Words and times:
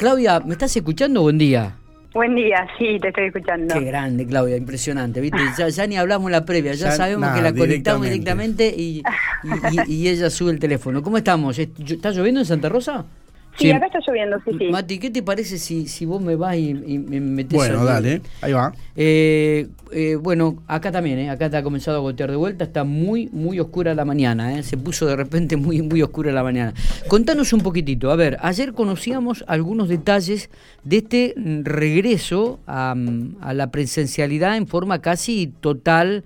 Claudia, 0.00 0.40
¿me 0.40 0.52
estás 0.52 0.74
escuchando? 0.74 1.20
Buen 1.20 1.36
día. 1.36 1.76
Buen 2.14 2.34
día, 2.34 2.66
sí, 2.78 2.98
te 3.02 3.08
estoy 3.08 3.26
escuchando. 3.26 3.74
Qué 3.74 3.84
grande, 3.84 4.26
Claudia, 4.26 4.56
impresionante, 4.56 5.20
¿viste? 5.20 5.36
Ya, 5.70 5.86
ni 5.86 5.98
hablamos 5.98 6.28
en 6.28 6.32
la 6.32 6.46
previa, 6.46 6.72
ya, 6.72 6.92
sabemos 6.92 7.28
que 7.36 7.42
la 7.42 7.52
conectamos 7.52 8.06
directamente 8.06 8.74
y, 8.74 9.02
y, 9.86 10.08
ella 10.08 10.30
sube 10.30 10.52
el 10.52 10.58
teléfono. 10.58 11.02
¿Cómo 11.02 11.18
estamos? 11.18 11.58
¿Está 11.58 12.12
lloviendo 12.12 12.40
en 12.40 12.46
Santa 12.46 12.70
Rosa? 12.70 13.04
Sí, 13.60 13.70
acá 13.70 13.86
está 13.86 13.98
lloviendo, 14.06 14.38
sí, 14.44 14.52
sí. 14.58 14.68
Mati, 14.68 14.98
¿qué 14.98 15.10
te 15.10 15.22
parece 15.22 15.58
si, 15.58 15.86
si 15.86 16.06
vos 16.06 16.22
me 16.22 16.34
vas 16.34 16.56
y, 16.56 16.72
me 16.74 17.20
metes 17.20 17.56
Bueno, 17.56 17.84
dale, 17.84 18.22
ahí 18.40 18.52
va. 18.52 18.72
Eh, 18.96 19.68
eh, 19.92 20.16
bueno, 20.16 20.62
acá 20.66 20.90
también, 20.90 21.18
¿eh? 21.18 21.30
acá 21.30 21.50
te 21.50 21.58
ha 21.58 21.62
comenzado 21.62 21.98
a 21.98 22.00
gotear 22.00 22.30
de 22.30 22.36
vuelta, 22.36 22.64
está 22.64 22.84
muy, 22.84 23.28
muy 23.32 23.60
oscura 23.60 23.94
la 23.94 24.04
mañana, 24.04 24.58
¿eh? 24.58 24.62
se 24.62 24.78
puso 24.78 25.06
de 25.06 25.16
repente 25.16 25.56
muy, 25.56 25.82
muy 25.82 26.00
oscura 26.00 26.32
la 26.32 26.42
mañana. 26.42 26.72
Contanos 27.08 27.52
un 27.52 27.60
poquitito, 27.60 28.10
a 28.10 28.16
ver, 28.16 28.38
ayer 28.40 28.72
conocíamos 28.72 29.44
algunos 29.46 29.88
detalles 29.88 30.48
de 30.84 30.96
este 30.96 31.34
regreso 31.36 32.60
a, 32.66 32.94
a 33.42 33.54
la 33.54 33.70
presencialidad 33.70 34.56
en 34.56 34.66
forma 34.66 35.00
casi 35.00 35.52
total 35.60 36.24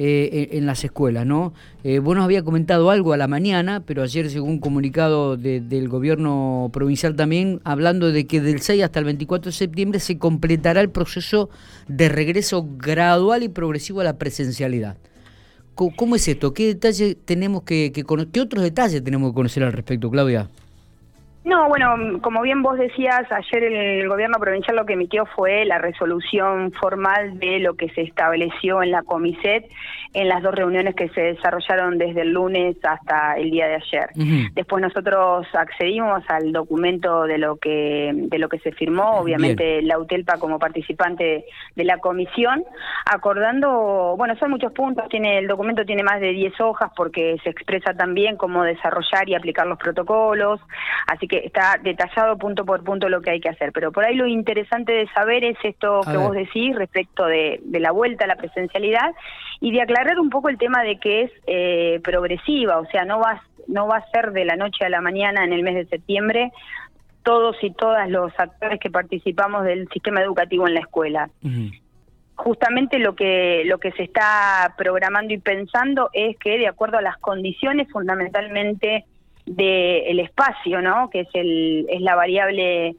eh, 0.00 0.50
en, 0.52 0.64
las 0.64 0.84
escuelas, 0.84 1.26
¿no? 1.26 1.52
Eh, 1.82 1.98
vos 1.98 2.14
nos 2.14 2.24
había 2.24 2.44
comentado 2.44 2.90
algo 2.90 3.12
a 3.12 3.16
la 3.16 3.26
mañana, 3.26 3.82
pero 3.84 4.04
ayer 4.04 4.30
según 4.30 4.50
un 4.50 4.58
comunicado 4.60 5.36
del 5.36 5.88
gobierno 5.88 6.70
provincial 6.72 7.16
también, 7.16 7.60
hablando 7.64 8.12
de 8.12 8.24
que 8.28 8.40
del 8.40 8.60
6 8.60 8.84
hasta 8.84 9.00
el 9.00 9.06
24 9.06 9.50
de 9.50 9.56
septiembre 9.56 9.98
se 9.98 10.16
completará 10.16 10.80
el 10.82 10.90
proceso 10.90 11.50
de 11.88 12.08
regreso 12.08 12.68
gradual 12.78 13.42
y 13.42 13.48
progresivo 13.48 14.00
a 14.00 14.04
la 14.04 14.18
presencialidad. 14.18 14.96
¿Cómo, 15.74 16.14
es 16.14 16.28
esto? 16.28 16.54
¿Qué 16.54 16.66
detalles 16.68 17.16
tenemos 17.24 17.64
que, 17.64 17.90
que 17.92 18.04
¿Qué 18.32 18.40
otros 18.40 18.62
detalles 18.62 19.02
tenemos 19.02 19.30
que 19.30 19.34
conocer 19.34 19.64
al 19.64 19.72
respecto, 19.72 20.10
Claudia? 20.10 20.48
No, 21.48 21.66
bueno, 21.66 22.20
como 22.20 22.42
bien 22.42 22.60
vos 22.60 22.76
decías, 22.76 23.22
ayer 23.32 23.64
el 23.64 24.06
gobierno 24.06 24.38
provincial 24.38 24.76
lo 24.76 24.84
que 24.84 24.92
emitió 24.92 25.24
fue 25.24 25.64
la 25.64 25.78
resolución 25.78 26.72
formal 26.72 27.38
de 27.38 27.58
lo 27.58 27.72
que 27.74 27.88
se 27.88 28.02
estableció 28.02 28.82
en 28.82 28.90
la 28.90 29.02
Comiset 29.02 29.64
en 30.12 30.28
las 30.28 30.42
dos 30.42 30.54
reuniones 30.54 30.94
que 30.94 31.08
se 31.10 31.20
desarrollaron 31.20 31.98
desde 31.98 32.22
el 32.22 32.32
lunes 32.32 32.76
hasta 32.82 33.36
el 33.36 33.50
día 33.50 33.66
de 33.66 33.76
ayer. 33.76 34.10
Después 34.54 34.82
nosotros 34.82 35.46
accedimos 35.54 36.22
al 36.28 36.52
documento 36.52 37.24
de 37.24 37.38
lo 37.38 37.56
que 37.56 38.10
de 38.14 38.38
lo 38.38 38.48
que 38.48 38.58
se 38.58 38.72
firmó, 38.72 39.18
obviamente 39.18 39.80
la 39.82 39.98
UTELPA 39.98 40.38
como 40.38 40.58
participante 40.58 41.44
de 41.76 41.84
la 41.84 41.98
comisión, 41.98 42.64
acordando, 43.06 44.14
bueno, 44.16 44.36
son 44.36 44.50
muchos 44.50 44.72
puntos, 44.72 45.08
tiene 45.08 45.38
el 45.38 45.46
documento 45.46 45.84
tiene 45.84 46.02
más 46.02 46.20
de 46.20 46.32
10 46.32 46.60
hojas 46.60 46.90
porque 46.94 47.36
se 47.42 47.50
expresa 47.50 47.94
también 47.94 48.36
cómo 48.36 48.64
desarrollar 48.64 49.28
y 49.28 49.34
aplicar 49.34 49.66
los 49.66 49.78
protocolos, 49.78 50.60
así 51.06 51.26
que 51.26 51.37
está 51.44 51.78
detallado 51.82 52.38
punto 52.38 52.64
por 52.64 52.84
punto 52.84 53.08
lo 53.08 53.20
que 53.20 53.30
hay 53.30 53.40
que 53.40 53.48
hacer. 53.48 53.72
Pero 53.72 53.92
por 53.92 54.04
ahí 54.04 54.14
lo 54.14 54.26
interesante 54.26 54.92
de 54.92 55.08
saber 55.08 55.44
es 55.44 55.56
esto 55.62 56.00
que 56.00 56.16
vos 56.16 56.32
decís 56.32 56.74
respecto 56.76 57.26
de, 57.26 57.60
la 57.72 57.90
vuelta 57.90 58.24
a 58.24 58.28
la 58.28 58.36
presencialidad 58.36 59.14
y 59.60 59.72
de 59.72 59.82
aclarar 59.82 60.18
un 60.18 60.30
poco 60.30 60.48
el 60.48 60.58
tema 60.58 60.82
de 60.82 60.98
que 60.98 61.22
es 61.22 61.32
eh, 61.46 62.00
progresiva, 62.02 62.78
o 62.78 62.86
sea, 62.86 63.04
no 63.04 63.20
va, 63.20 63.42
no 63.66 63.86
va 63.86 63.98
a 63.98 64.10
ser 64.10 64.32
de 64.32 64.44
la 64.44 64.56
noche 64.56 64.84
a 64.84 64.88
la 64.88 65.00
mañana 65.00 65.44
en 65.44 65.52
el 65.52 65.62
mes 65.62 65.74
de 65.74 65.86
septiembre 65.86 66.52
todos 67.28 67.56
y 67.62 67.70
todas 67.72 68.08
los 68.08 68.32
actores 68.38 68.80
que 68.80 68.90
participamos 68.90 69.64
del 69.64 69.86
sistema 69.92 70.22
educativo 70.22 70.66
en 70.66 70.72
la 70.72 70.80
escuela. 70.80 71.28
Justamente 72.36 72.98
lo 72.98 73.14
que 73.14 73.64
lo 73.66 73.76
que 73.78 73.92
se 73.92 74.04
está 74.04 74.74
programando 74.78 75.34
y 75.34 75.38
pensando 75.38 76.08
es 76.14 76.38
que 76.38 76.56
de 76.56 76.68
acuerdo 76.68 76.96
a 76.96 77.02
las 77.02 77.18
condiciones 77.18 77.86
fundamentalmente 77.90 79.04
del 79.48 80.20
espacio, 80.20 80.80
¿no? 80.82 81.10
Que 81.10 81.20
es, 81.20 81.28
el, 81.34 81.86
es 81.88 82.00
la 82.00 82.14
variable 82.14 82.96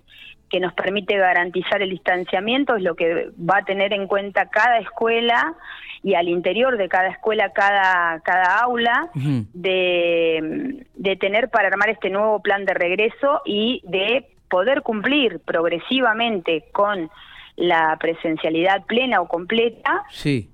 que 0.50 0.60
nos 0.60 0.74
permite 0.74 1.16
garantizar 1.16 1.82
el 1.82 1.92
distanciamiento, 1.92 2.76
es 2.76 2.84
lo 2.84 2.96
que 2.96 3.30
va 3.38 3.60
a 3.60 3.66
tener 3.66 3.94
en 3.94 4.08
cuenta 4.08 4.50
cada 4.50 4.80
escuela 4.80 5.54
y 6.02 6.16
al 6.16 6.28
interior 6.28 6.78
de 6.78 6.90
cada 6.90 7.10
escuela, 7.10 7.52
cada, 7.54 8.20
cada 8.22 8.60
aula, 8.60 9.10
de, 9.14 10.86
de 10.96 11.16
tener 11.18 11.50
para 11.50 11.68
armar 11.68 11.90
este 11.90 12.10
nuevo 12.10 12.42
plan 12.42 12.66
de 12.66 12.74
regreso 12.74 13.42
y 13.46 13.82
de 13.86 14.26
poder 14.50 14.82
cumplir 14.82 15.40
progresivamente 15.40 16.66
con 16.72 17.12
la 17.60 17.98
presencialidad 18.00 18.86
plena 18.86 19.22
o 19.22 19.28
completa, 19.28 20.06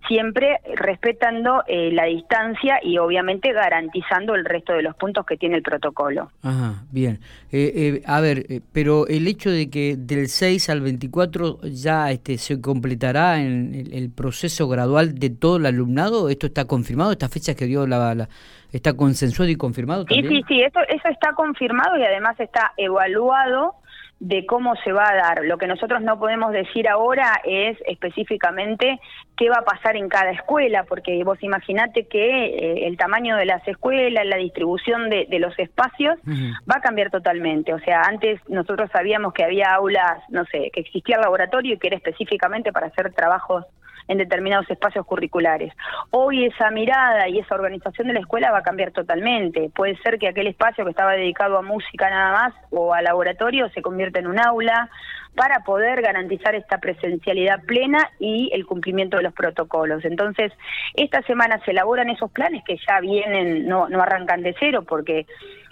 siempre 0.07 0.59
respetando 0.75 1.63
eh, 1.67 1.91
la 1.91 2.05
distancia 2.05 2.79
y 2.83 2.97
obviamente 2.97 3.53
garantizando 3.53 4.33
el 4.33 4.43
resto 4.43 4.73
de 4.73 4.81
los 4.81 4.95
puntos 4.95 5.25
que 5.25 5.37
tiene 5.37 5.55
el 5.55 5.61
protocolo. 5.61 6.31
Ajá, 6.41 6.83
bien. 6.91 7.19
Eh, 7.51 7.71
eh, 7.75 8.01
a 8.07 8.19
ver, 8.21 8.45
pero 8.71 9.07
el 9.07 9.27
hecho 9.27 9.51
de 9.51 9.69
que 9.69 9.95
del 9.97 10.27
6 10.27 10.69
al 10.69 10.81
24 10.81 11.59
ya 11.63 12.11
este, 12.11 12.37
se 12.39 12.59
completará 12.59 13.39
en 13.39 13.87
el, 13.91 14.09
proceso 14.09 14.67
gradual 14.67 15.15
de 15.15 15.29
todo 15.29 15.57
el 15.57 15.65
alumnado, 15.65 16.29
¿esto 16.29 16.47
está 16.47 16.65
confirmado? 16.65 17.11
¿Esta 17.11 17.29
fecha 17.29 17.53
que 17.53 17.65
dio 17.65 17.85
la, 17.85 18.27
está 18.75 18.95
consensuado 18.95 19.49
y 19.49 19.55
confirmado? 19.55 20.05
Sí, 20.07 20.21
sí, 20.27 20.43
sí, 20.47 20.61
eso, 20.61 20.79
eso 20.87 21.07
está 21.09 21.33
confirmado 21.33 21.97
y 21.97 22.03
además 22.03 22.39
está 22.39 22.73
evaluado 22.77 23.75
de 24.19 24.45
cómo 24.45 24.75
se 24.77 24.91
va 24.91 25.09
a 25.09 25.15
dar. 25.15 25.45
Lo 25.45 25.57
que 25.57 25.67
nosotros 25.67 26.01
no 26.01 26.17
podemos 26.19 26.51
decir 26.51 26.87
ahora 26.87 27.41
es 27.43 27.77
específicamente 27.85 28.99
qué 29.35 29.49
va 29.49 29.57
a 29.57 29.65
pasar 29.65 29.97
en 29.97 30.07
cada 30.07 30.31
escuela, 30.31 30.85
porque 30.85 31.21
vos 31.23 31.41
imaginate 31.41 32.07
que 32.07 32.45
eh, 32.45 32.87
el 32.87 32.97
tamaño 32.97 33.35
de 33.35 33.45
las 33.45 33.65
escuelas, 33.67 34.25
la 34.25 34.37
distribución 34.37 35.09
de, 35.09 35.27
los 35.39 35.57
espacios 35.59 36.17
va 36.27 36.75
a 36.77 36.81
cambiar 36.81 37.11
totalmente. 37.11 37.73
O 37.73 37.79
sea, 37.79 38.03
antes 38.03 38.39
nosotros 38.47 38.89
sabíamos 38.91 39.33
que 39.33 39.43
había 39.43 39.73
aulas, 39.73 40.23
no 40.29 40.45
sé, 40.45 40.71
que 40.73 40.79
existía 40.79 41.17
el 41.17 41.21
laboratorio 41.21 41.75
y 41.75 41.77
que 41.77 41.87
era 41.87 41.97
específicamente 41.97 42.71
para 42.71 42.87
hacer 42.87 43.13
trabajos 43.13 43.65
en 44.07 44.17
determinados 44.17 44.69
espacios 44.69 45.05
curriculares. 45.05 45.73
Hoy 46.11 46.45
esa 46.45 46.69
mirada 46.71 47.27
y 47.27 47.39
esa 47.39 47.55
organización 47.55 48.07
de 48.07 48.13
la 48.13 48.19
escuela 48.19 48.51
va 48.51 48.59
a 48.59 48.63
cambiar 48.63 48.91
totalmente. 48.91 49.69
Puede 49.73 49.97
ser 49.97 50.19
que 50.19 50.27
aquel 50.27 50.47
espacio 50.47 50.83
que 50.83 50.91
estaba 50.91 51.13
dedicado 51.13 51.57
a 51.57 51.61
música 51.61 52.09
nada 52.09 52.31
más 52.31 52.53
o 52.71 52.93
a 52.93 53.01
laboratorio 53.01 53.69
se 53.69 53.81
convierta 53.81 54.19
en 54.19 54.27
un 54.27 54.39
aula 54.39 54.89
para 55.35 55.59
poder 55.59 56.01
garantizar 56.01 56.55
esta 56.55 56.77
presencialidad 56.77 57.61
plena 57.63 58.09
y 58.19 58.49
el 58.53 58.65
cumplimiento 58.65 59.17
de 59.17 59.23
los 59.23 59.33
protocolos. 59.33 60.05
Entonces, 60.05 60.51
esta 60.93 61.21
semana 61.23 61.59
se 61.65 61.71
elaboran 61.71 62.09
esos 62.09 62.31
planes 62.31 62.63
que 62.65 62.77
ya 62.87 62.99
vienen, 63.01 63.67
no, 63.67 63.89
no 63.89 64.01
arrancan 64.01 64.41
de 64.41 64.55
cero 64.59 64.83
porque 64.87 65.25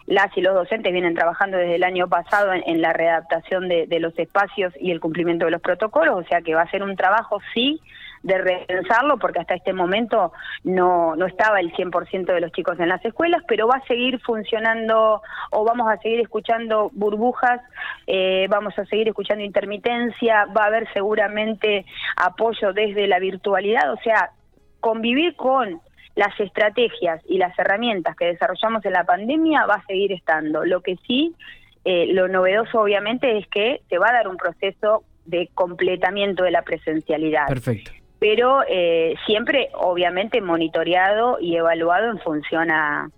las 0.05 0.35
y 0.35 0.41
los 0.41 0.53
docentes 0.53 0.91
vienen 0.91 1.15
trabajando 1.15 1.57
desde 1.57 1.75
el 1.75 1.83
año 1.83 2.09
pasado 2.09 2.51
en, 2.53 2.81
la 2.81 2.91
readaptación 2.91 3.69
de, 3.69 3.87
de, 3.87 3.99
los 4.01 4.17
espacios 4.19 4.73
y 4.77 4.91
el 4.91 4.99
cumplimiento 4.99 5.45
de 5.45 5.51
los 5.51 5.61
protocolos, 5.61 6.25
o 6.25 6.27
sea 6.27 6.41
que 6.41 6.55
va 6.55 6.63
a 6.63 6.71
ser 6.71 6.83
un 6.83 6.97
trabajo, 6.97 7.39
sí, 7.53 7.79
de 8.23 8.37
repensarlo, 8.37 9.17
porque 9.17 9.39
hasta 9.39 9.53
este 9.53 9.73
momento 9.73 10.31
no, 10.63 11.15
no 11.15 11.25
estaba 11.25 11.59
el 11.59 11.73
100% 11.73 12.25
de 12.25 12.39
los 12.39 12.51
chicos 12.53 12.79
en 12.79 12.87
las 12.87 13.03
escuelas, 13.03 13.43
pero 13.47 13.67
va 13.67 13.75
a 13.75 13.85
seguir 13.85 14.19
funcionando 14.21 15.21
o 15.51 15.65
vamos 15.65 15.91
a 15.91 15.97
seguir 15.97 16.21
escuchando 16.21 16.89
burbujas, 16.93 17.61
eh, 18.07 18.47
vamos 18.49 18.79
a 18.79 18.85
seguir 18.85 19.09
escuchando 19.09 19.43
intermitencia, 19.43 20.45
va 20.57 20.63
a 20.63 20.67
haber 20.67 20.91
seguramente 20.93 21.85
apoyo 22.15 22.71
desde 22.71 23.07
la 23.07 23.19
virtualidad, 23.19 23.91
o 23.91 23.97
sea, 23.97 24.31
convivir 24.79 25.35
con 25.35 25.81
las 26.15 26.39
estrategias 26.39 27.21
y 27.27 27.39
las 27.39 27.57
herramientas 27.59 28.15
que 28.15 28.25
desarrollamos 28.25 28.85
en 28.85 28.93
la 28.93 29.03
pandemia 29.03 29.65
va 29.65 29.75
a 29.75 29.85
seguir 29.85 30.13
estando. 30.13 30.63
Lo 30.63 30.81
que 30.81 30.95
sí, 31.07 31.35
eh, 31.83 32.05
lo 32.13 32.29
novedoso 32.29 32.79
obviamente 32.79 33.37
es 33.37 33.47
que 33.47 33.81
se 33.89 33.97
va 33.97 34.09
a 34.09 34.13
dar 34.13 34.27
un 34.29 34.37
proceso 34.37 35.03
de 35.25 35.49
completamiento 35.53 36.43
de 36.43 36.51
la 36.51 36.61
presencialidad. 36.61 37.47
Perfecto 37.47 38.02
pero 38.23 38.61
eh, 38.69 39.15
siempre 39.25 39.67
obviamente 39.73 40.39
monitoreado 40.39 41.41
y 41.41 41.57
evaluado 41.57 42.09
en 42.09 42.19
función 42.19 42.71
a, 42.71 43.09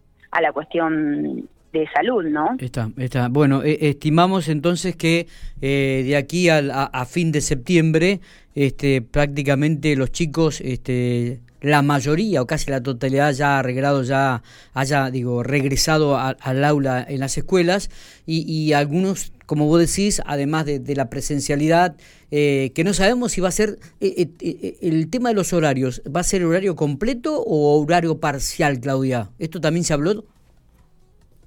la 0.41 0.51
cuestión 0.51 1.47
de 1.71 1.87
salud, 1.93 2.23
¿no? 2.23 2.55
Está, 2.57 2.89
está. 2.97 3.27
Bueno, 3.29 3.61
eh, 3.61 3.77
estimamos 3.81 4.49
entonces 4.49 4.95
que 4.95 5.27
eh, 5.61 6.01
de 6.07 6.17
aquí 6.17 6.49
a, 6.49 6.57
a, 6.57 7.05
fin 7.05 7.31
de 7.31 7.41
septiembre, 7.41 8.19
este, 8.55 9.03
prácticamente 9.03 9.95
los 9.95 10.11
chicos 10.11 10.59
este, 10.59 11.39
la 11.65 11.81
mayoría 11.81 12.41
o 12.41 12.45
casi 12.45 12.69
la 12.69 12.81
totalidad 12.81 13.33
ya 13.33 13.59
arreglado, 13.59 14.03
ya 14.03 14.43
haya, 14.73 15.09
digo, 15.09 15.41
regresado 15.41 16.17
al 16.17 16.63
aula 16.63 17.03
en 17.07 17.19
las 17.19 17.37
escuelas 17.37 17.89
y, 18.25 18.73
algunos, 18.73 19.33
como 19.45 19.67
vos 19.67 19.79
decís, 19.79 20.21
además 20.25 20.65
de, 20.65 20.95
la 20.95 21.09
presencialidad, 21.09 21.95
eh, 22.31 22.71
que 22.75 22.83
no 22.83 22.93
sabemos 22.93 23.33
si 23.33 23.41
va 23.41 23.49
a 23.49 23.51
ser 23.51 23.77
eh, 24.01 24.27
eh, 24.41 24.77
el 24.81 25.09
tema 25.09 25.29
de 25.29 25.35
los 25.35 25.53
horarios, 25.53 26.01
¿va 26.13 26.21
a 26.21 26.23
ser 26.23 26.43
horario 26.43 26.75
completo 26.75 27.41
o 27.41 27.81
horario 27.81 28.19
parcial, 28.19 28.79
Claudia? 28.79 29.29
¿Esto 29.39 29.59
también 29.59 29.83
se 29.83 29.93
habló? 29.93 30.23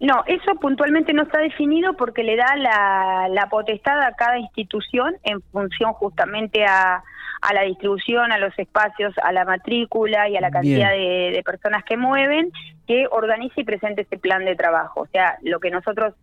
No, 0.01 0.23
eso 0.27 0.55
puntualmente 0.61 1.13
no 1.13 1.25
está 1.25 1.41
definido 1.41 1.95
porque 1.95 2.23
le 2.23 2.37
da 2.37 2.57
la, 2.57 3.29
la 3.31 3.49
potestad 3.49 4.01
a 4.01 4.13
cada 4.13 4.39
institución 4.39 5.17
en 5.25 5.41
función 5.51 5.93
justamente 5.95 6.65
a, 6.65 7.03
a 7.41 7.55
la 7.55 7.63
distribución, 7.63 8.33
a 8.33 8.39
los 8.39 8.57
espacios, 8.59 9.15
a 9.23 9.33
la 9.33 9.45
matrícula 9.45 10.29
y 10.29 10.37
a 10.37 10.41
la 10.41 10.51
cantidad 10.51 10.91
de, 10.91 11.43
personas 11.45 11.85
que 11.85 11.97
mueven, 11.97 12.51
que 12.87 13.07
organice 13.11 13.61
y 13.61 13.65
presente 13.65 14.03
ese 14.03 14.19
plan 14.19 14.45
de 14.45 14.57
trabajo. 14.57 15.03
O 15.03 15.07
sea, 15.07 15.39
lo 15.43 15.61
que 15.61 15.71
nosotros 15.71 16.15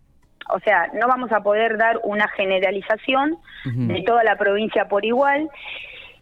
o 0.49 0.59
sea, 0.59 0.89
no 0.93 1.07
vamos 1.07 1.31
a 1.31 1.41
poder 1.41 1.77
dar 1.77 1.99
una 2.03 2.27
generalización 2.29 3.37
de 3.63 4.03
toda 4.03 4.23
la 4.23 4.37
provincia 4.37 4.87
por 4.87 5.05
igual. 5.05 5.49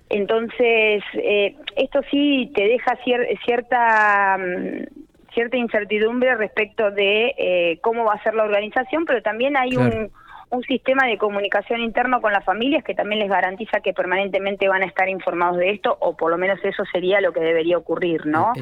Entonces, 0.09 1.03
eh, 1.13 1.55
esto 1.75 2.01
sí 2.09 2.51
te 2.55 2.63
deja 2.63 2.97
cierta 3.43 4.37
mm, 4.37 5.03
cierta 5.33 5.57
incertidumbre 5.57 6.35
respecto 6.35 6.91
de 6.91 7.33
eh, 7.37 7.79
cómo 7.81 8.05
va 8.05 8.13
a 8.13 8.23
ser 8.23 8.35
la 8.35 8.43
organización, 8.43 9.05
pero 9.05 9.23
también 9.23 9.57
hay 9.57 9.75
un, 9.75 10.11
un 10.53 10.63
sistema 10.63 11.07
de 11.07 11.17
comunicación 11.17 11.81
interno 11.81 12.21
con 12.21 12.31
las 12.31 12.45
familias 12.45 12.83
que 12.83 12.93
también 12.93 13.19
les 13.19 13.29
garantiza 13.29 13.79
que 13.79 13.93
permanentemente 13.93 14.67
van 14.67 14.83
a 14.83 14.85
estar 14.85 15.09
informados 15.09 15.57
de 15.57 15.71
esto, 15.71 15.97
o 15.99 16.15
por 16.15 16.29
lo 16.29 16.37
menos 16.37 16.59
eso 16.63 16.83
sería 16.91 17.19
lo 17.19 17.33
que 17.33 17.39
debería 17.39 17.77
ocurrir, 17.77 18.27
¿no? 18.27 18.53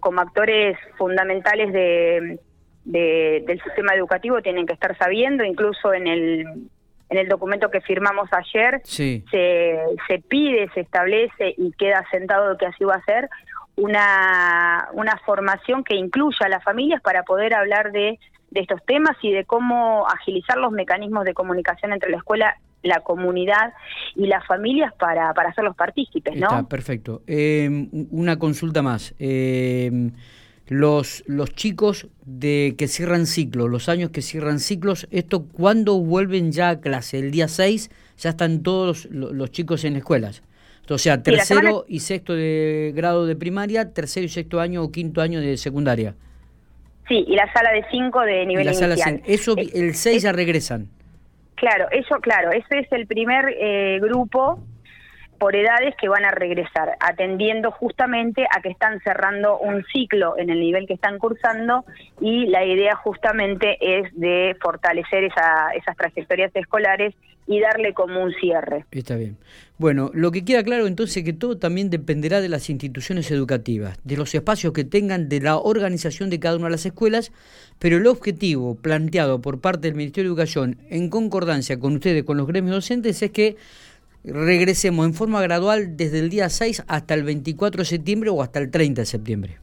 Como 0.00 0.20
actores 0.20 0.76
fundamentales 0.96 1.72
de, 1.72 2.40
del 2.84 3.60
sistema 3.62 3.94
educativo 3.94 4.40
tienen 4.40 4.66
que 4.66 4.72
estar 4.72 4.96
sabiendo, 4.96 5.44
incluso 5.44 5.92
en 5.92 6.06
el 6.06 6.46
en 7.10 7.16
el 7.16 7.28
documento 7.28 7.70
que 7.70 7.80
firmamos 7.80 8.28
ayer 8.32 8.80
se, 8.84 9.22
se 10.06 10.18
pide, 10.28 10.68
se 10.74 10.80
establece 10.80 11.54
y 11.56 11.72
queda 11.72 12.04
sentado 12.10 12.56
que 12.58 12.66
así 12.66 12.84
va 12.84 12.96
a 12.96 13.04
ser 13.04 13.30
una, 13.76 14.88
una 14.92 15.16
formación 15.24 15.84
que 15.84 15.94
incluya 15.94 16.46
a 16.46 16.48
las 16.48 16.62
familias 16.62 17.00
para 17.00 17.22
poder 17.22 17.54
hablar 17.54 17.92
de, 17.92 18.18
de 18.50 18.60
estos 18.60 18.84
temas 18.84 19.16
y 19.22 19.32
de 19.32 19.44
cómo 19.44 20.06
agilizar 20.06 20.58
los 20.58 20.72
mecanismos 20.72 21.24
de 21.24 21.34
comunicación 21.34 21.92
entre 21.92 22.10
la 22.10 22.18
escuela 22.18 22.56
la 22.80 23.00
comunidad 23.00 23.72
y 24.14 24.26
las 24.26 24.46
familias 24.46 24.94
para, 24.94 25.34
para 25.34 25.48
hacerlos 25.48 25.74
partícipes, 25.74 26.36
¿no? 26.36 26.46
Está 26.46 26.68
perfecto. 26.68 27.22
Eh, 27.26 27.88
una 28.12 28.38
consulta 28.38 28.82
más. 28.82 29.16
Eh, 29.18 29.90
los, 30.68 31.24
los 31.26 31.54
chicos 31.54 32.08
de 32.24 32.74
que 32.78 32.88
cierran 32.88 33.26
ciclos, 33.26 33.68
los 33.70 33.88
años 33.88 34.10
que 34.10 34.22
cierran 34.22 34.60
ciclos, 34.60 35.08
¿esto 35.10 35.46
cuándo 35.46 35.98
vuelven 35.98 36.52
ya 36.52 36.70
a 36.70 36.80
clase? 36.80 37.18
¿El 37.18 37.30
día 37.30 37.48
6 37.48 37.90
ya 38.18 38.30
están 38.30 38.62
todos 38.62 39.06
los, 39.06 39.50
chicos 39.50 39.84
en 39.84 39.96
escuelas? 39.96 40.42
O 40.90 40.96
sea, 40.96 41.22
tercero 41.22 41.84
y 41.86 42.00
sexto 42.00 42.34
de 42.34 42.92
grado 42.94 43.26
de 43.26 43.36
primaria, 43.36 43.92
tercero 43.92 44.24
y 44.24 44.28
sexto 44.30 44.60
año 44.60 44.82
o 44.82 44.90
quinto 44.90 45.20
año 45.20 45.40
de 45.40 45.56
secundaria. 45.56 46.14
Sí, 47.08 47.24
y 47.26 47.34
la 47.34 47.50
sala 47.52 47.72
de 47.72 47.84
5 47.90 48.20
de 48.20 48.46
nivel 48.46 48.66
la 48.66 48.72
inicial. 48.72 49.22
Eso, 49.26 49.54
el 49.56 49.94
6 49.94 50.22
ya 50.22 50.32
regresan. 50.32 50.88
Claro, 51.56 51.88
eso, 51.90 52.16
claro, 52.20 52.52
ese 52.52 52.80
es 52.80 52.92
el 52.92 53.06
primer 53.06 53.54
eh, 53.58 53.98
grupo 54.00 54.62
por 55.38 55.54
edades 55.54 55.94
que 55.96 56.08
van 56.08 56.24
a 56.24 56.30
regresar, 56.30 56.96
atendiendo 57.00 57.70
justamente 57.70 58.46
a 58.54 58.60
que 58.60 58.70
están 58.70 59.00
cerrando 59.00 59.58
un 59.58 59.84
ciclo 59.92 60.36
en 60.36 60.50
el 60.50 60.60
nivel 60.60 60.86
que 60.86 60.94
están 60.94 61.18
cursando 61.18 61.84
y 62.20 62.46
la 62.46 62.64
idea 62.64 62.96
justamente 62.96 63.78
es 63.80 64.12
de 64.14 64.56
fortalecer 64.60 65.24
esa, 65.24 65.70
esas 65.74 65.96
trayectorias 65.96 66.50
escolares 66.54 67.14
y 67.48 67.60
darle 67.60 67.94
como 67.94 68.22
un 68.22 68.32
cierre. 68.34 68.84
Está 68.90 69.16
bien. 69.16 69.38
Bueno, 69.78 70.10
lo 70.12 70.30
que 70.30 70.44
queda 70.44 70.62
claro 70.62 70.86
entonces 70.86 71.16
es 71.18 71.24
que 71.24 71.32
todo 71.32 71.56
también 71.56 71.88
dependerá 71.88 72.42
de 72.42 72.48
las 72.48 72.68
instituciones 72.68 73.30
educativas, 73.30 73.98
de 74.04 74.18
los 74.18 74.34
espacios 74.34 74.74
que 74.74 74.84
tengan, 74.84 75.28
de 75.30 75.40
la 75.40 75.56
organización 75.56 76.28
de 76.28 76.40
cada 76.40 76.56
una 76.56 76.66
de 76.66 76.72
las 76.72 76.84
escuelas, 76.84 77.32
pero 77.78 77.96
el 77.96 78.06
objetivo 78.06 78.74
planteado 78.74 79.40
por 79.40 79.60
parte 79.60 79.88
del 79.88 79.94
Ministerio 79.94 80.30
de 80.30 80.34
Educación 80.34 80.76
en 80.90 81.08
concordancia 81.08 81.80
con 81.80 81.94
ustedes, 81.94 82.24
con 82.24 82.36
los 82.36 82.46
gremios 82.46 82.76
docentes, 82.76 83.22
es 83.22 83.30
que 83.30 83.56
regresemos 84.32 85.06
en 85.06 85.14
forma 85.14 85.40
gradual 85.42 85.96
desde 85.96 86.18
el 86.18 86.30
día 86.30 86.48
6 86.48 86.84
hasta 86.86 87.14
el 87.14 87.24
24 87.24 87.80
de 87.80 87.84
septiembre 87.84 88.30
o 88.30 88.42
hasta 88.42 88.58
el 88.58 88.70
30 88.70 89.02
de 89.02 89.06
septiembre. 89.06 89.58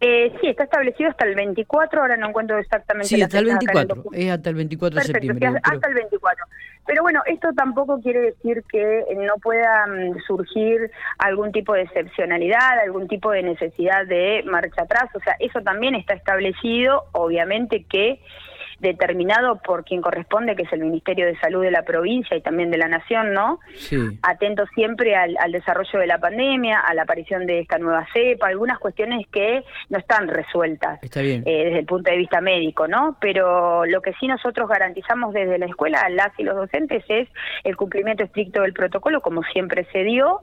Eh, 0.00 0.36
sí, 0.38 0.48
está 0.48 0.64
establecido 0.64 1.08
hasta 1.08 1.24
el 1.24 1.34
24, 1.34 2.02
ahora 2.02 2.16
no 2.18 2.28
encuentro 2.28 2.58
exactamente 2.58 3.08
Sí, 3.08 3.22
hasta 3.22 3.38
el 3.38 3.46
24, 3.46 4.04
es 4.12 4.30
hasta 4.30 4.50
el 4.50 4.56
24 4.56 5.00
de 5.00 5.06
septiembre. 5.06 5.46
hasta 5.62 5.88
el 5.88 5.94
24. 5.94 6.44
Pero 6.86 7.02
bueno, 7.02 7.22
esto 7.24 7.48
tampoco 7.54 8.00
quiere 8.02 8.20
decir 8.20 8.62
que 8.70 9.04
no 9.16 9.36
pueda 9.36 9.86
mm, 9.86 10.18
surgir 10.26 10.90
algún 11.16 11.52
tipo 11.52 11.72
de 11.72 11.82
excepcionalidad, 11.82 12.80
algún 12.80 13.08
tipo 13.08 13.30
de 13.30 13.44
necesidad 13.44 14.06
de 14.06 14.42
marcha 14.44 14.82
atrás, 14.82 15.04
o 15.14 15.20
sea, 15.20 15.36
eso 15.38 15.62
también 15.62 15.94
está 15.94 16.12
establecido, 16.12 17.04
obviamente 17.12 17.84
que 17.84 18.20
determinado 18.80 19.56
por 19.56 19.84
quien 19.84 20.00
corresponde, 20.00 20.56
que 20.56 20.62
es 20.62 20.72
el 20.72 20.80
Ministerio 20.80 21.26
de 21.26 21.38
Salud 21.38 21.62
de 21.62 21.70
la 21.70 21.82
provincia 21.82 22.36
y 22.36 22.40
también 22.40 22.70
de 22.70 22.78
la 22.78 22.88
Nación, 22.88 23.32
¿no? 23.32 23.60
Sí. 23.74 23.96
Atento 24.22 24.64
siempre 24.74 25.14
al, 25.16 25.34
desarrollo 25.52 25.98
de 25.98 26.06
la 26.06 26.18
pandemia, 26.18 26.80
a 26.80 26.94
la 26.94 27.02
aparición 27.02 27.46
de 27.46 27.60
esta 27.60 27.78
nueva 27.78 28.06
cepa, 28.12 28.48
algunas 28.48 28.78
cuestiones 28.78 29.26
que 29.28 29.62
no 29.88 29.98
están 29.98 30.28
resueltas 30.28 31.00
eh, 31.02 31.42
desde 31.44 31.78
el 31.78 31.86
punto 31.86 32.10
de 32.10 32.16
vista 32.16 32.40
médico, 32.40 32.88
¿no? 32.88 33.16
Pero 33.20 33.84
lo 33.86 34.02
que 34.02 34.12
sí 34.14 34.26
nosotros 34.26 34.68
garantizamos 34.68 35.32
desde 35.32 35.58
la 35.58 35.66
escuela, 35.66 36.08
las 36.10 36.38
y 36.38 36.42
los 36.42 36.56
docentes, 36.56 37.04
es 37.08 37.28
el 37.64 37.76
cumplimiento 37.76 38.24
estricto 38.24 38.62
del 38.62 38.72
protocolo, 38.72 39.20
como 39.20 39.42
siempre 39.44 39.86
se 39.92 40.04
dio, 40.04 40.40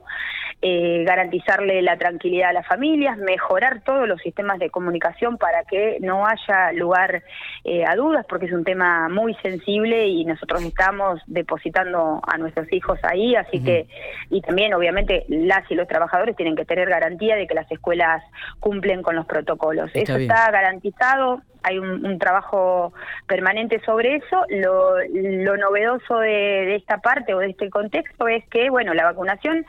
eh, 0.60 1.04
garantizarle 1.04 1.82
la 1.82 1.96
tranquilidad 1.96 2.50
a 2.50 2.52
las 2.52 2.66
familias, 2.66 3.18
mejorar 3.18 3.82
todos 3.82 4.06
los 4.08 4.20
sistemas 4.20 4.58
de 4.58 4.70
comunicación 4.70 5.36
para 5.36 5.64
que 5.64 5.98
no 6.00 6.26
haya 6.26 6.72
lugar 6.72 7.22
eh, 7.64 7.84
a 7.84 7.96
dudas 7.96 8.21
porque 8.28 8.46
es 8.46 8.52
un 8.52 8.64
tema 8.64 9.08
muy 9.08 9.34
sensible 9.36 10.06
y 10.06 10.24
nosotros 10.24 10.62
estamos 10.62 11.20
depositando 11.26 12.20
a 12.26 12.38
nuestros 12.38 12.72
hijos 12.72 12.98
ahí, 13.02 13.34
así 13.34 13.62
que, 13.62 13.86
y 14.30 14.40
también 14.40 14.74
obviamente 14.74 15.24
las 15.28 15.70
y 15.70 15.74
los 15.74 15.88
trabajadores 15.88 16.36
tienen 16.36 16.56
que 16.56 16.64
tener 16.64 16.88
garantía 16.88 17.36
de 17.36 17.46
que 17.46 17.54
las 17.54 17.70
escuelas 17.70 18.22
cumplen 18.60 19.02
con 19.02 19.16
los 19.16 19.26
protocolos. 19.26 19.90
eso 19.94 20.16
está 20.16 20.50
garantizado, 20.50 21.42
hay 21.62 21.78
un, 21.78 22.18
trabajo 22.18 22.92
permanente 23.26 23.80
sobre 23.84 24.16
eso. 24.16 24.44
Lo, 24.48 24.96
lo 25.08 25.56
novedoso 25.56 26.18
de, 26.18 26.76
esta 26.76 26.98
parte 26.98 27.34
o 27.34 27.38
de 27.38 27.50
este 27.50 27.70
contexto 27.70 28.28
es 28.28 28.44
que, 28.48 28.70
bueno, 28.70 28.94
la 28.94 29.04
vacunación 29.04 29.64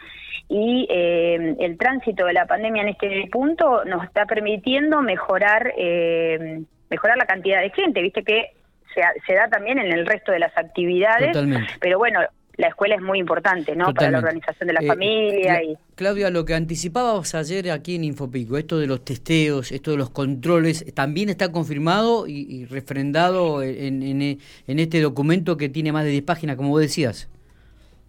y 0.50 0.88
eh, 0.90 1.56
el 1.60 1.78
tránsito 1.78 2.26
de 2.26 2.34
la 2.34 2.46
pandemia 2.46 2.84
en 2.84 2.90
este 2.90 3.30
punto 3.32 3.86
nos 3.86 4.04
está 4.04 4.26
permitiendo 4.26 5.02
mejorar 5.02 5.74
eh, 5.78 6.64
mejorar 6.94 7.18
la 7.18 7.26
cantidad 7.26 7.60
de 7.60 7.72
gente, 7.72 8.02
viste 8.02 8.24
que 8.24 8.52
se, 8.94 9.34
da 9.34 9.50
también 9.50 9.80
en 9.80 9.92
el 9.92 10.06
resto 10.06 10.32
de 10.32 10.38
las 10.38 10.56
actividades, 10.56 11.36
pero 11.80 11.98
bueno, 11.98 12.20
la 12.56 12.68
escuela 12.68 12.94
es 12.94 13.02
muy 13.02 13.18
importante, 13.18 13.76
¿no? 13.76 13.92
Para 13.96 14.12
la 14.12 14.20
organización 14.20 14.68
de 14.68 14.74
la 14.74 14.82
eh, 14.82 14.88
familia. 14.88 15.64
y... 15.64 15.76
Claudia, 15.96 16.30
lo 16.30 16.46
que 16.46 16.54
anticipábamos 16.54 17.34
ayer 17.34 17.72
aquí 17.72 17.96
en 17.96 18.04
Infopico, 18.04 18.60
esto 18.60 18.78
de 18.78 18.86
los 18.86 19.04
testeos, 19.04 19.72
esto 19.72 19.90
de 19.90 19.98
los 19.98 20.12
controles, 20.12 20.86
también 20.94 21.30
está 21.30 21.52
confirmado 21.52 22.28
y, 22.28 22.66
refrendado 22.66 23.64
en, 23.64 24.04
en, 24.04 24.80
este 24.80 25.02
documento 25.02 25.58
que 25.58 25.70
tiene 25.70 25.92
más 25.92 26.04
de 26.04 26.12
10 26.12 26.24
páginas, 26.24 26.56
como 26.56 26.70
vos 26.70 26.82
decías. 26.82 27.28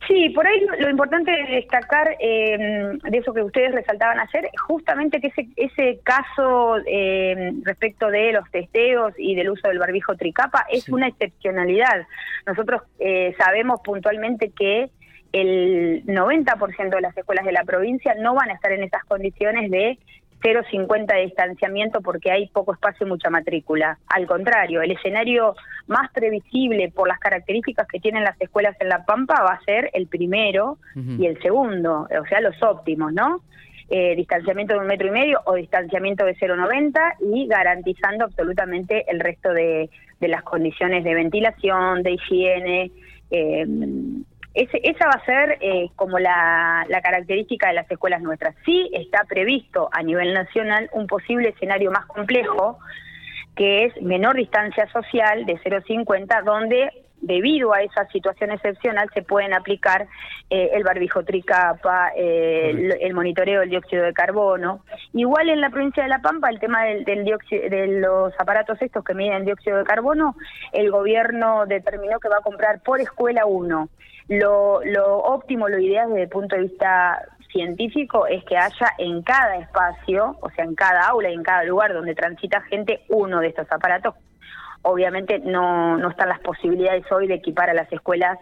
Sí, 0.07 0.31
por 0.31 0.47
ahí 0.47 0.61
lo, 0.79 0.91
importante 0.91 1.33
es 1.41 1.49
destacar 1.49 2.17
eh, 2.21 2.99
de 3.03 3.19
eso 3.19 3.33
que 3.33 3.43
ustedes 3.43 3.73
resaltaban 3.73 4.19
ayer, 4.19 4.51
justamente 4.67 5.21
que 5.21 5.29
ese, 5.29 5.49
ese 5.57 6.01
caso 6.03 6.77
eh, 6.87 7.53
respecto 7.63 8.09
de 8.11 8.33
los 8.33 8.51
testeos 8.51 9.15
y 9.17 9.35
del 9.35 9.51
uso 9.51 9.69
del 9.69 9.79
barbijo 9.79 10.15
tricapa 10.17 10.67
es 10.71 10.89
una 10.91 11.09
excepcionalidad. 11.09 12.07
Nosotros 12.47 12.83
eh, 12.99 13.35
sabemos 13.39 13.81
puntualmente 13.83 14.51
que 14.51 14.91
el 15.33 16.05
90% 16.07 16.95
de 16.95 17.01
las 17.01 17.17
escuelas 17.17 17.45
de 17.45 17.53
la 17.53 17.65
provincia 17.65 18.15
no 18.15 18.35
van 18.35 18.51
a 18.51 18.55
estar 18.55 18.73
en 18.73 18.83
esas 18.85 19.05
condiciones 19.05 19.71
de 19.71 19.99
0,50 20.45 21.07
de 21.07 21.23
distanciamiento 21.23 22.03
porque 22.03 22.31
hay 22.31 22.49
poco 22.49 22.75
espacio 22.75 23.07
y 23.07 23.09
mucha 23.09 23.31
matrícula. 23.31 23.99
Al 24.09 24.27
contrario, 24.27 24.83
el 24.83 24.91
escenario 24.91 25.57
más 25.87 26.13
previsible 26.13 26.91
por 26.91 27.09
las 27.09 27.19
características 27.19 27.89
que 27.89 27.99
tienen 27.99 28.25
las 28.25 28.39
escuelas 28.41 28.77
en 28.81 28.91
La 28.91 29.05
Pampa 29.05 29.43
va 29.43 29.55
a 29.55 29.65
ser 29.65 29.91
el 29.95 30.07
primero 30.07 30.79
y 30.95 31.27
el 31.27 31.41
segundo, 31.41 32.03
o 32.03 32.27
sea, 32.29 32.41
los 32.41 32.63
óptimos, 32.63 33.13
¿no? 33.13 33.43
Eh, 33.91 34.15
distanciamiento 34.17 34.75
de 34.75 34.81
un 34.81 34.87
metro 34.87 35.09
y 35.09 35.11
medio 35.11 35.41
o 35.45 35.55
distanciamiento 35.55 36.25
de 36.25 36.35
0,90 36.37 37.17
y 37.21 37.47
garantizando 37.47 38.25
absolutamente 38.25 39.05
el 39.11 39.21
resto 39.21 39.53
de, 39.53 39.91
de 40.21 40.29
las 40.29 40.43
condiciones 40.43 41.05
de 41.05 41.15
ventilación, 41.15 42.03
de 42.03 42.13
higiene, 42.13 42.91
eh, 43.31 43.67
esa 44.55 45.07
va 45.07 45.21
a 45.21 45.25
ser 45.25 45.59
eh, 45.61 45.91
como 45.97 46.19
la, 46.19 46.87
característica 47.03 47.69
de 47.69 47.75
las 47.75 47.91
escuelas 47.91 48.23
nuestras. 48.23 48.55
Sí 48.65 48.89
está 48.93 49.25
previsto 49.25 49.89
a 49.93 50.03
nivel 50.03 50.33
nacional 50.33 50.89
un 50.93 51.07
posible 51.07 51.49
escenario 51.51 51.91
más 51.91 52.07
complejo, 52.07 52.79
que 53.57 53.85
es 53.85 54.03
menor 54.03 54.37
distancia 54.37 54.91
social 54.93 55.45
de 55.45 55.55
0,50, 55.59 56.45
donde 56.45 56.91
debido 57.27 57.73
a 57.73 57.83
esa 57.83 58.07
situación 58.09 58.51
excepcional 58.51 59.09
se 59.15 59.23
pueden 59.23 59.55
aplicar 59.55 60.07
eh, 60.51 60.71
el 60.75 60.85
barbijo 60.85 61.25
tricapa, 61.25 62.13
eh, 62.17 62.99
el, 63.01 63.15
monitoreo 63.15 63.61
del 63.61 63.71
dióxido 63.71 64.05
de 64.05 64.13
carbono. 64.13 64.85
Igual 65.13 65.49
en 65.49 65.61
la 65.61 65.71
provincia 65.71 66.03
de 66.03 66.09
La 66.09 66.21
Pampa, 66.21 66.51
el 66.51 66.61
tema 66.61 66.85
del, 66.85 67.05
del 67.05 67.25
dióxido, 67.25 67.69
de 67.69 67.87
los 68.01 68.33
aparatos 68.39 68.81
estos 68.83 69.05
que 69.05 69.15
miden 69.15 69.35
el 69.35 69.45
dióxido 69.47 69.79
de 69.79 69.85
carbono, 69.85 70.37
el 70.73 70.91
gobierno 70.91 71.67
determinó 71.67 72.21
que 72.21 72.29
va 72.29 72.39
a 72.39 72.43
comprar 72.43 72.83
por 72.83 73.01
escuela 73.01 73.47
uno. 73.47 73.89
Lo, 74.29 74.83
lo 74.85 75.19
óptimo, 75.19 75.69
lo 75.69 75.79
ideal 75.79 76.09
desde 76.09 76.23
el 76.23 76.29
punto 76.29 76.57
de 76.57 76.63
vista 76.63 77.23
científico 77.53 78.27
es 78.27 78.45
que 78.45 78.57
haya 78.57 78.95
en 78.99 79.23
cada 79.23 79.57
espacio, 79.59 80.37
o 80.41 80.51
sea, 80.51 80.65
en 80.65 80.75
cada 80.75 81.09
aula 81.09 81.31
y 81.31 81.35
en 81.35 81.43
cada 81.43 81.65
lugar 81.65 81.95
donde 81.95 82.15
transita 82.15 82.61
gente, 82.63 83.03
uno 83.09 83.41
de 83.41 83.49
estos 83.49 83.71
aparatos 83.71 84.15
obviamente 84.85 85.41
no, 85.41 85.97
no 85.97 86.11
están 86.11 86.29
las 86.29 86.41
posibilidades 86.41 87.05
hoy 87.11 87.27
de 87.27 87.35
equipar 87.35 87.71
a 87.71 87.75
las 87.75 87.93
escuelas. 87.93 88.39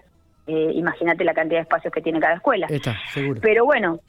Eh, 0.47 0.73
imagínate 0.75 1.25
la 1.25 1.35
cantidad 1.35 1.59
de 1.59 1.63
espacios 1.63 1.93
que 1.93 2.03
tiene 2.03 2.21
cada 2.21 2.35
escuela. 2.35 2.67
Está, 2.69 2.97
seguro. 3.13 3.41
Pero 3.41 3.65
bueno, 3.65 4.01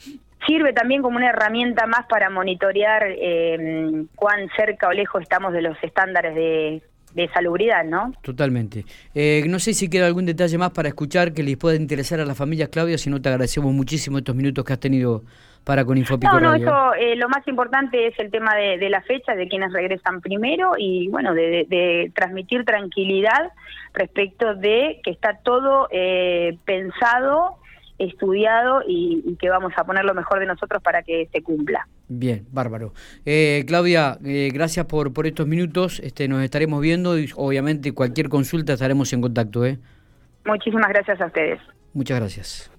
sirve 0.45 0.73
también 0.73 1.01
como 1.01 1.17
una 1.17 1.29
herramienta 1.29 1.85
más 1.85 2.05
para 2.07 2.29
monitorear 2.29 3.03
eh, 3.07 4.05
cuán 4.15 4.49
cerca 4.55 4.87
o 4.87 4.91
lejos 4.91 5.21
estamos 5.21 5.53
de 5.53 5.61
los 5.61 5.77
estándares 5.83 6.33
de, 6.33 6.81
de 7.13 7.29
salubridad, 7.29 7.83
¿no? 7.85 8.11
Totalmente. 8.21 8.85
Eh, 9.13 9.43
no 9.47 9.59
sé 9.59 9.73
si 9.73 9.89
queda 9.89 10.07
algún 10.07 10.25
detalle 10.25 10.57
más 10.57 10.71
para 10.71 10.89
escuchar 10.89 11.33
que 11.33 11.43
les 11.43 11.57
pueda 11.57 11.75
interesar 11.75 12.19
a 12.19 12.25
las 12.25 12.37
familias, 12.37 12.69
Claudia, 12.69 12.97
si 12.97 13.09
no 13.09 13.21
te 13.21 13.29
agradecemos 13.29 13.71
muchísimo 13.73 14.17
estos 14.17 14.35
minutos 14.35 14.65
que 14.65 14.73
has 14.73 14.79
tenido 14.79 15.23
para 15.63 15.85
con 15.85 15.97
Infopico 15.97 16.33
No, 16.33 16.39
no, 16.41 16.51
Radio. 16.51 16.65
eso 16.67 16.93
eh, 16.95 17.15
lo 17.15 17.29
más 17.29 17.47
importante 17.47 18.07
es 18.07 18.17
el 18.19 18.29
tema 18.31 18.55
de, 18.55 18.77
de 18.77 18.89
la 18.89 19.01
fecha, 19.01 19.33
de 19.35 19.47
quienes 19.47 19.71
regresan 19.71 20.21
primero 20.21 20.71
y 20.77 21.07
bueno, 21.09 21.33
de, 21.33 21.41
de- 21.49 21.65
de 21.69 22.11
transmitir 22.15 22.65
tranquilidad 22.65 23.51
respecto 23.93 24.55
de 24.55 24.99
que 25.03 25.11
está 25.11 25.37
todo 25.43 25.87
eh, 25.91 26.57
pensado, 26.65 27.57
estudiado 27.99 28.81
y, 28.87 29.23
y 29.25 29.35
que 29.37 29.49
vamos 29.49 29.71
a 29.77 29.83
poner 29.85 30.03
lo 30.03 30.13
mejor 30.13 30.39
de 30.39 30.47
nosotros 30.47 30.81
para 30.83 31.03
que 31.03 31.29
se 31.31 31.41
cumpla. 31.41 31.87
Bien, 32.09 32.45
bárbaro. 32.51 32.93
Eh, 33.25 33.63
Claudia, 33.67 34.17
eh, 34.25 34.49
gracias 34.53 34.85
por, 34.87 35.13
por 35.13 35.25
estos 35.27 35.47
minutos. 35.47 35.99
Este, 35.99 36.27
nos 36.27 36.43
estaremos 36.43 36.81
viendo 36.81 37.17
y 37.17 37.29
obviamente 37.35 37.93
cualquier 37.93 38.29
consulta 38.29 38.73
estaremos 38.73 39.13
en 39.13 39.21
contacto. 39.21 39.65
¿eh? 39.65 39.77
Muchísimas 40.45 40.89
gracias 40.89 41.21
a 41.21 41.27
ustedes. 41.27 41.59
Muchas 41.93 42.19
gracias. 42.19 42.72